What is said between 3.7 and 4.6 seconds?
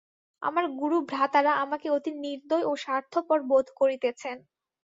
করিতেছেন।